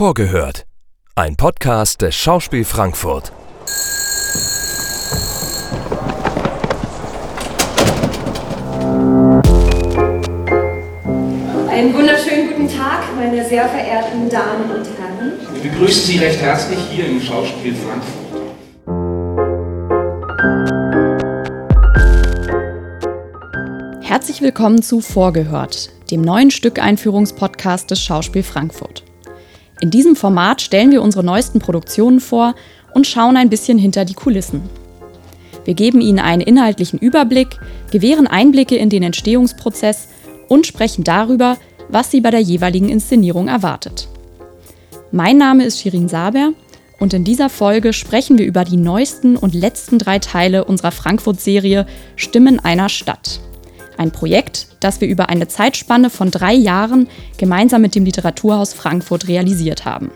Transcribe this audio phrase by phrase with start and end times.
[0.00, 0.64] Vorgehört.
[1.14, 3.32] Ein Podcast des Schauspiel Frankfurt.
[11.68, 15.32] Einen wunderschönen guten Tag, meine sehr verehrten Damen und Herren.
[15.52, 18.40] Wir begrüßen Sie recht herzlich hier im Schauspiel Frankfurt.
[24.00, 29.04] Herzlich willkommen zu Vorgehört, dem neuen Stück-Einführungspodcast des Schauspiel Frankfurt.
[29.80, 32.54] In diesem Format stellen wir unsere neuesten Produktionen vor
[32.94, 34.62] und schauen ein bisschen hinter die Kulissen.
[35.64, 37.58] Wir geben Ihnen einen inhaltlichen Überblick,
[37.90, 40.08] gewähren Einblicke in den Entstehungsprozess
[40.48, 41.56] und sprechen darüber,
[41.88, 44.08] was Sie bei der jeweiligen Inszenierung erwartet.
[45.12, 46.52] Mein Name ist Shirin Saber
[46.98, 51.86] und in dieser Folge sprechen wir über die neuesten und letzten drei Teile unserer Frankfurt-Serie
[52.16, 53.40] Stimmen einer Stadt.
[54.00, 59.28] Ein Projekt, das wir über eine Zeitspanne von drei Jahren gemeinsam mit dem Literaturhaus Frankfurt
[59.28, 60.10] realisiert haben.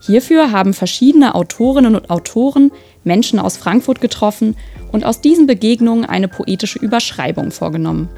[0.00, 2.72] Hierfür haben verschiedene Autorinnen und Autoren
[3.04, 4.56] Menschen aus Frankfurt getroffen
[4.90, 8.08] und aus diesen Begegnungen eine poetische Überschreibung vorgenommen.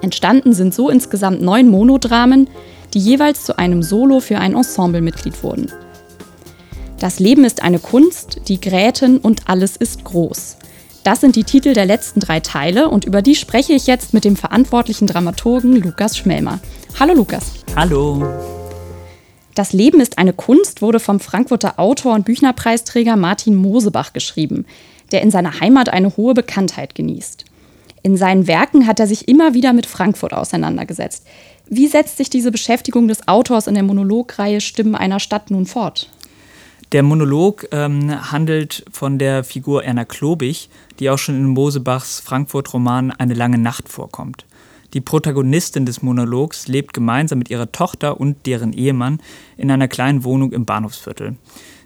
[0.00, 2.48] Entstanden sind so insgesamt neun Monodramen,
[2.94, 5.72] die jeweils zu einem Solo für ein Ensemblemitglied wurden.
[7.00, 10.56] Das Leben ist eine Kunst, die Gräten und alles ist groß.
[11.04, 14.24] Das sind die Titel der letzten drei Teile und über die spreche ich jetzt mit
[14.24, 16.58] dem verantwortlichen Dramaturgen Lukas Schmelmer.
[16.98, 17.52] Hallo Lukas.
[17.76, 18.26] Hallo.
[19.54, 24.66] Das Leben ist eine Kunst wurde vom Frankfurter Autor und Büchnerpreisträger Martin Mosebach geschrieben,
[25.10, 27.44] der in seiner Heimat eine hohe Bekanntheit genießt.
[28.02, 31.26] In seinen Werken hat er sich immer wieder mit Frankfurt auseinandergesetzt.
[31.68, 36.08] Wie setzt sich diese Beschäftigung des Autors in der Monologreihe Stimmen einer Stadt nun fort?
[36.92, 43.10] Der Monolog ähm, handelt von der Figur Erna Klobig, die auch schon in Mosebachs Frankfurt-Roman
[43.10, 44.46] Eine lange Nacht vorkommt.
[44.94, 49.20] Die Protagonistin des Monologs lebt gemeinsam mit ihrer Tochter und deren Ehemann
[49.58, 51.36] in einer kleinen Wohnung im Bahnhofsviertel.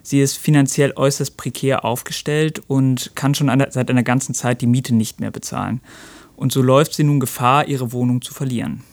[0.03, 4.95] Sie ist finanziell äußerst prekär aufgestellt und kann schon seit einer ganzen Zeit die Miete
[4.95, 5.81] nicht mehr bezahlen.
[6.37, 8.83] Und so läuft sie nun Gefahr, ihre Wohnung zu verlieren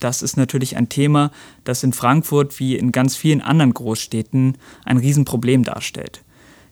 [0.00, 1.30] das ist natürlich ein Thema,
[1.64, 6.22] das in Frankfurt wie in ganz vielen anderen Großstädten ein Riesenproblem darstellt.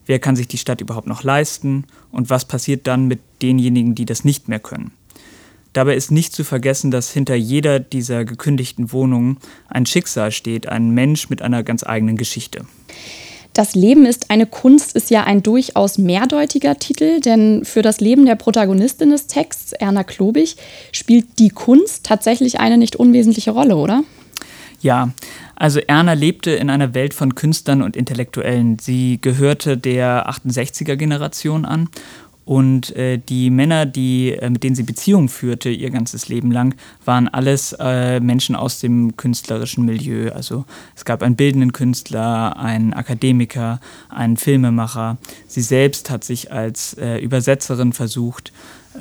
[0.07, 4.05] Wer kann sich die Stadt überhaupt noch leisten und was passiert dann mit denjenigen, die
[4.05, 4.93] das nicht mehr können?
[5.73, 9.39] Dabei ist nicht zu vergessen, dass hinter jeder dieser gekündigten Wohnungen
[9.69, 12.65] ein Schicksal steht, ein Mensch mit einer ganz eigenen Geschichte.
[13.57, 18.27] Das Leben ist eine Kunst ist ja ein durchaus mehrdeutiger Titel, denn für das Leben
[18.27, 20.57] der Protagonistin des Texts, Erna Klobig,
[20.93, 24.05] spielt die Kunst tatsächlich eine nicht unwesentliche Rolle, oder?
[24.83, 25.09] Ja,
[25.55, 28.79] also Erna lebte in einer Welt von Künstlern und Intellektuellen.
[28.79, 31.89] Sie gehörte der 68er Generation an
[32.47, 36.77] und äh, die Männer, die, äh, mit denen sie Beziehungen führte, ihr ganzes Leben lang,
[37.05, 40.31] waren alles äh, Menschen aus dem künstlerischen Milieu.
[40.31, 40.65] Also
[40.95, 45.19] es gab einen bildenden Künstler, einen Akademiker, einen Filmemacher.
[45.49, 48.53] Sie selbst hat sich als äh, Übersetzerin versucht.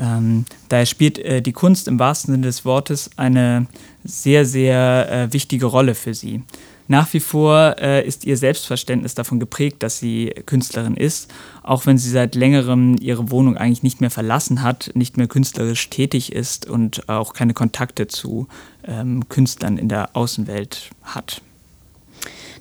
[0.02, 3.68] Ähm, daher spielt äh, die Kunst im wahrsten Sinne des Wortes eine
[4.04, 6.42] sehr, sehr äh, wichtige Rolle für sie.
[6.88, 11.32] Nach wie vor äh, ist ihr Selbstverständnis davon geprägt, dass sie Künstlerin ist,
[11.64, 15.90] auch wenn sie seit längerem ihre Wohnung eigentlich nicht mehr verlassen hat, nicht mehr künstlerisch
[15.90, 18.48] tätig ist und auch keine Kontakte zu
[18.86, 21.42] ähm, Künstlern in der Außenwelt hat.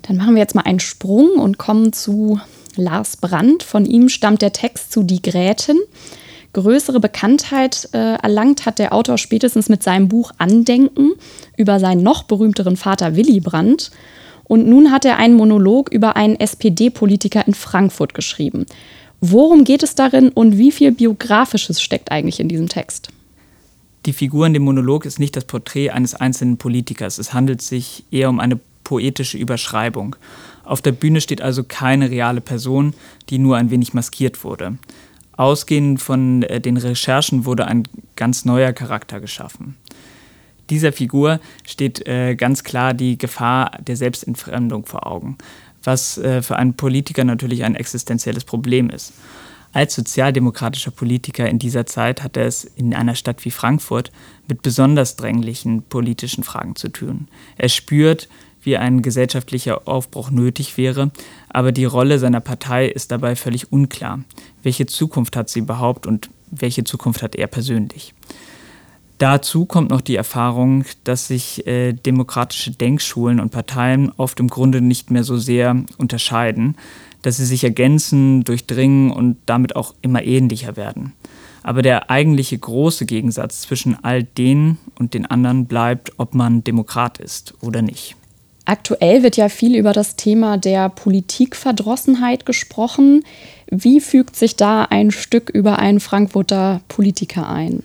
[0.01, 2.39] Dann machen wir jetzt mal einen Sprung und kommen zu
[2.75, 3.63] Lars Brandt.
[3.63, 5.77] Von ihm stammt der Text zu Die Gräten.
[6.55, 11.11] Größere Bekanntheit äh, erlangt hat der Autor spätestens mit seinem Buch Andenken
[11.57, 13.91] über seinen noch berühmteren Vater Willy Brandt.
[14.45, 18.67] Und nun hat er einen Monolog über einen SPD-Politiker in Frankfurt geschrieben.
[19.19, 23.09] Worum geht es darin und wie viel Biografisches steckt eigentlich in diesem Text?
[24.05, 27.17] Die Figur in dem Monolog ist nicht das Porträt eines einzelnen Politikers.
[27.17, 30.15] Es handelt sich eher um eine poetische Überschreibung.
[30.63, 32.93] Auf der Bühne steht also keine reale Person,
[33.29, 34.77] die nur ein wenig maskiert wurde.
[35.37, 37.83] Ausgehend von äh, den Recherchen wurde ein
[38.15, 39.75] ganz neuer Charakter geschaffen
[40.69, 45.37] dieser Figur steht äh, ganz klar die Gefahr der Selbstentfremdung vor Augen,
[45.83, 49.13] was äh, für einen Politiker natürlich ein existenzielles Problem ist.
[49.73, 54.11] Als sozialdemokratischer Politiker in dieser Zeit hat er es in einer Stadt wie Frankfurt
[54.47, 57.27] mit besonders dränglichen politischen Fragen zu tun.
[57.57, 58.29] Er spürt,
[58.65, 61.11] wie ein gesellschaftlicher Aufbruch nötig wäre,
[61.49, 64.19] aber die Rolle seiner Partei ist dabei völlig unklar.
[64.63, 68.13] Welche Zukunft hat sie überhaupt und welche Zukunft hat er persönlich?
[69.17, 74.81] Dazu kommt noch die Erfahrung, dass sich äh, demokratische Denkschulen und Parteien oft im Grunde
[74.81, 76.75] nicht mehr so sehr unterscheiden,
[77.21, 81.13] dass sie sich ergänzen, durchdringen und damit auch immer ähnlicher werden.
[81.63, 87.17] Aber der eigentliche große Gegensatz zwischen all denen und den anderen bleibt, ob man Demokrat
[87.17, 88.15] ist oder nicht.
[88.65, 93.23] Aktuell wird ja viel über das Thema der Politikverdrossenheit gesprochen.
[93.69, 97.83] Wie fügt sich da ein Stück über einen Frankfurter Politiker ein?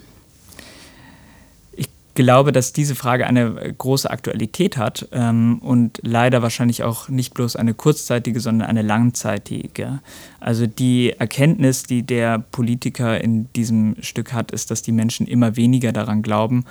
[2.15, 7.32] glaube, dass diese Frage eine äh, große Aktualität hat ähm, und leider wahrscheinlich auch nicht
[7.32, 10.00] bloß eine kurzzeitige, sondern eine langzeitige.
[10.38, 15.56] Also die Erkenntnis, die der Politiker in diesem Stück hat, ist, dass die Menschen immer
[15.56, 16.65] weniger daran glauben,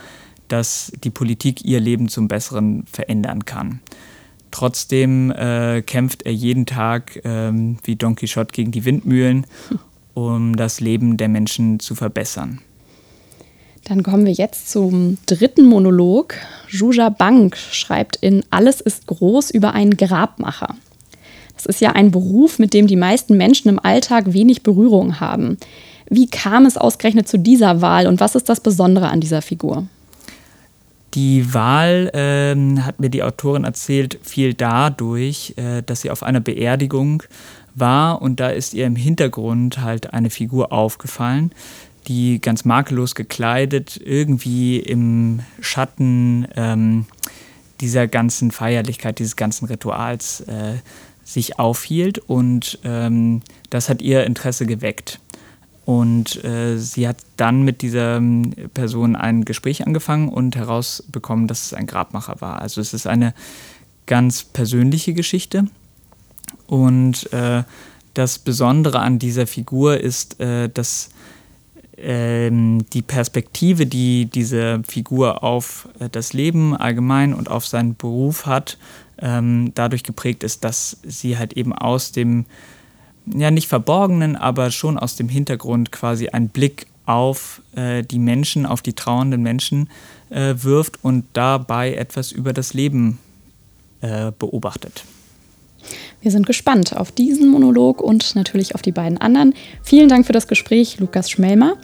[0.50, 3.80] dass die Politik ihr Leben zum Besseren verändern kann.
[4.52, 9.46] Trotzdem äh, kämpft er jeden Tag ähm, wie Don Quixote gegen die Windmühlen,
[10.14, 12.62] um das Leben der Menschen zu verbessern.
[13.86, 16.36] Dann kommen wir jetzt zum dritten Monolog.
[16.68, 20.76] Juja Bank schreibt in Alles ist groß über einen Grabmacher.
[21.56, 25.58] Das ist ja ein Beruf, mit dem die meisten Menschen im Alltag wenig Berührung haben.
[26.10, 29.88] Wie kam es ausgerechnet zu dieser Wahl und was ist das Besondere an dieser Figur?
[31.16, 36.40] Die Wahl, äh, hat mir die Autorin erzählt, fiel dadurch, äh, dass sie auf einer
[36.40, 37.24] Beerdigung
[37.76, 41.52] war und da ist ihr im Hintergrund halt eine Figur aufgefallen,
[42.08, 47.06] die ganz makellos gekleidet irgendwie im Schatten ähm,
[47.82, 50.76] dieser ganzen Feierlichkeit, dieses ganzen Rituals äh,
[51.24, 55.20] sich aufhielt und ähm, das hat ihr Interesse geweckt.
[55.90, 61.66] Und äh, sie hat dann mit dieser ähm, Person ein Gespräch angefangen und herausbekommen, dass
[61.66, 62.62] es ein Grabmacher war.
[62.62, 63.34] Also es ist eine
[64.06, 65.66] ganz persönliche Geschichte.
[66.68, 67.64] Und äh,
[68.14, 71.10] das Besondere an dieser Figur ist, äh, dass
[71.98, 78.46] ähm, die Perspektive, die diese Figur auf äh, das Leben allgemein und auf seinen Beruf
[78.46, 78.78] hat,
[79.18, 82.46] ähm, dadurch geprägt ist, dass sie halt eben aus dem,
[83.26, 88.66] ja nicht verborgenen, aber schon aus dem Hintergrund quasi einen Blick auf äh, die Menschen,
[88.66, 89.90] auf die trauernden Menschen
[90.30, 93.18] äh, wirft und dabei etwas über das Leben
[94.02, 95.04] äh, beobachtet.
[96.22, 99.54] Wir sind gespannt auf diesen Monolog und natürlich auf die beiden anderen.
[99.82, 101.78] Vielen Dank für das Gespräch, Lukas Schmelmer.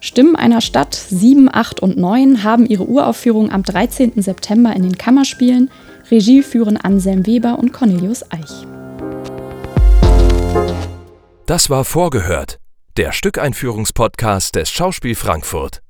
[0.00, 4.12] Stimmen einer Stadt 7, 8 und 9 haben ihre Uraufführung am 13.
[4.16, 5.70] September in den Kammerspielen.
[6.10, 8.66] Regie führen Anselm Weber und Cornelius Eich.
[11.50, 12.60] Das war Vorgehört,
[12.96, 15.82] der Stückeinführungspodcast des Schauspiel Frankfurt.